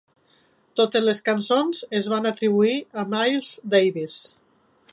[0.79, 4.17] Totes les cançons es van atribuir a Miles Davis.